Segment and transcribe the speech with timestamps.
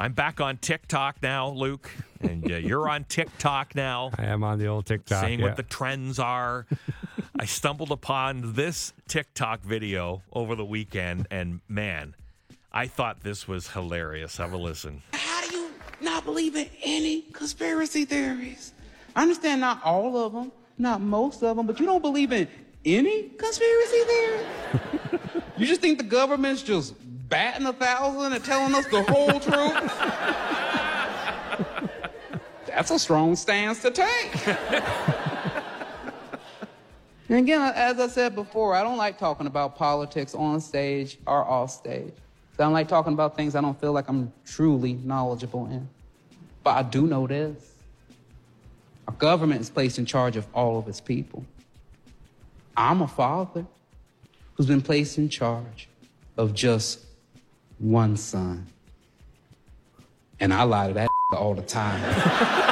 [0.00, 1.90] I'm back on TikTok now, Luke,
[2.22, 4.12] and uh, you're on TikTok now.
[4.18, 5.26] I am on the old TikTok.
[5.26, 5.44] Seeing yeah.
[5.44, 6.64] what the trends are.
[7.38, 12.14] I stumbled upon this TikTok video over the weekend, and man,
[12.72, 14.38] I thought this was hilarious.
[14.38, 15.02] Have a listen.
[15.12, 15.70] How do you
[16.00, 18.72] not believe in any conspiracy theories?
[19.14, 22.48] I understand not all of them, not most of them, but you don't believe in
[22.86, 24.40] any conspiracy theory?
[25.58, 26.94] you just think the government's just
[27.30, 29.92] batting a thousand and telling us the whole truth?
[32.66, 34.46] That's a strong stance to take.
[37.28, 41.44] and again, as I said before, I don't like talking about politics on stage or
[41.44, 42.12] off stage.
[42.58, 45.88] I don't like talking about things I don't feel like I'm truly knowledgeable in.
[46.62, 47.72] But I do know this.
[49.08, 51.44] Our government is placed in charge of all of its people.
[52.76, 53.66] I'm a father
[54.54, 55.88] who's been placed in charge
[56.36, 57.00] of just
[57.80, 58.66] one son.
[60.38, 62.66] And I lie to that all the time.